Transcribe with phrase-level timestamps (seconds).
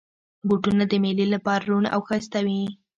[0.47, 2.61] بوټونه د مېلې لپاره روڼ او ښایسته وي.